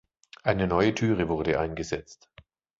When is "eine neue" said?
0.41-0.95